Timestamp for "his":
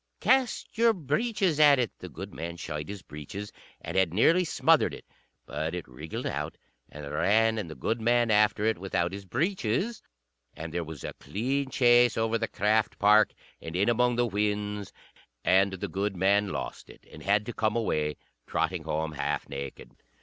2.89-3.03, 9.11-9.25